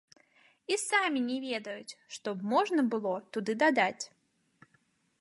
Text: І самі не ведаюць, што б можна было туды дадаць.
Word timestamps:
І 0.75 0.77
самі 0.83 1.19
не 1.27 1.35
ведаюць, 1.43 1.97
што 2.17 2.27
б 2.39 2.49
можна 2.57 2.81
было 2.95 3.15
туды 3.37 3.53
дадаць. 3.67 4.03